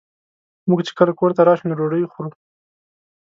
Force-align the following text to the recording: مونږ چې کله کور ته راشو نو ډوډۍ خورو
مونږ 0.67 0.79
چې 0.87 0.91
کله 0.97 1.11
کور 1.19 1.31
ته 1.37 1.41
راشو 1.47 1.67
نو 1.69 1.77
ډوډۍ 1.79 2.03
خورو 2.11 2.31